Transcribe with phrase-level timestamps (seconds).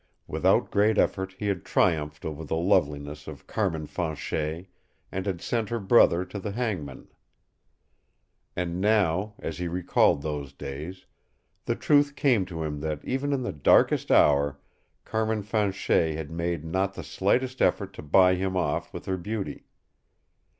[0.25, 4.65] Without great effort he had triumphed over the loveliness of Carmin Fanchet
[5.11, 7.07] and had sent her brother to the hangman.
[8.55, 11.05] And now, as he recalled those days,
[11.65, 14.59] the truth came to him that even in the darkest hour
[15.05, 19.67] Carmin Fanchet had made not the slightest effort to buy him off with her beauty.